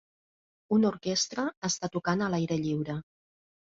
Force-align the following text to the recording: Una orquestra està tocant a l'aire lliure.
Una 0.77 0.87
orquestra 0.93 1.45
està 1.71 1.91
tocant 1.97 2.25
a 2.25 2.31
l'aire 2.35 2.59
lliure. 2.67 2.97